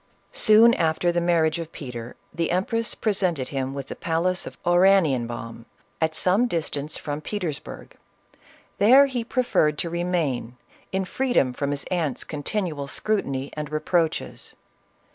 [0.33, 4.57] Soon after the marriage of Peter, the empress pre sented him with the palace of
[4.63, 5.65] Oranienbaum,
[6.01, 6.87] at some CATHERINE OF RUSSIA.
[6.87, 7.97] 399 distance from Petersburg;
[8.79, 10.57] there he preferred to re main,
[10.91, 14.55] in freedom from his aunt's continual scrutiny and reproaches.